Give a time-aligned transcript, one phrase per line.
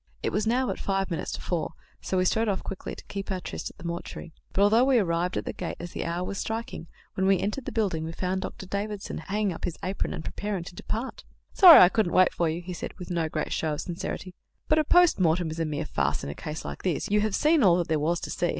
[0.23, 3.29] It was now but five minutes to four, so we strode off quickly to keep
[3.31, 6.23] our tryst at the mortuary; but although we arrived at the gate as the hour
[6.23, 8.65] was striking, when we entered the building we found Dr.
[8.65, 11.23] Davidson hanging up his apron and preparing to depart.
[11.53, 14.33] "Sorry I couldn't wait for you," he said, with no great show of sincerity,
[14.67, 17.35] "but a post mortem is a mere farce in a case like this; you have
[17.35, 18.49] seen all that there was to see.